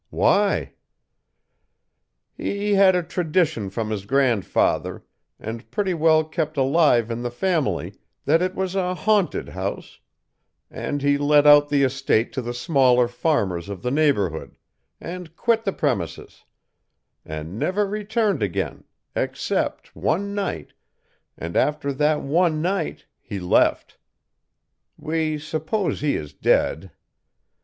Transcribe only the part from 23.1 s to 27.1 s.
he left. We suppose he is dead.